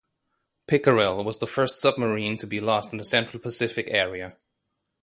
[0.65, 4.35] "Pickerel" was the first submarine to be lost in the Central Pacific area.